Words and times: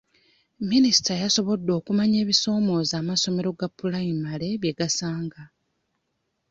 Minisita 0.71 1.11
yasobodde 1.23 1.71
okumanya 1.79 2.17
ebisoomooza 2.23 2.93
amasomero 3.01 3.49
ga 3.59 3.67
pulayimale 3.77 4.47
bye 4.61 4.73
gasanga. 4.79 5.41